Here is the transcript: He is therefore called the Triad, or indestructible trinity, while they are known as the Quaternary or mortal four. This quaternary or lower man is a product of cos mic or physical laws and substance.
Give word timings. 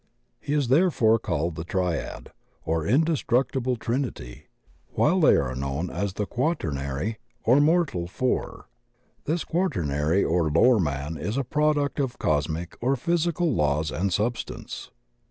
He 0.39 0.53
is 0.53 0.69
therefore 0.69 1.19
called 1.19 1.53
the 1.53 1.63
Triad, 1.63 2.31
or 2.65 2.87
indestructible 2.87 3.75
trinity, 3.75 4.47
while 4.93 5.19
they 5.19 5.35
are 5.35 5.53
known 5.53 5.91
as 5.91 6.13
the 6.13 6.25
Quaternary 6.25 7.19
or 7.43 7.61
mortal 7.61 8.07
four. 8.07 8.67
This 9.25 9.43
quaternary 9.43 10.23
or 10.23 10.49
lower 10.49 10.79
man 10.79 11.17
is 11.17 11.37
a 11.37 11.43
product 11.43 11.99
of 11.99 12.17
cos 12.17 12.49
mic 12.49 12.75
or 12.81 12.95
physical 12.95 13.53
laws 13.53 13.91
and 13.91 14.11
substance. 14.11 14.89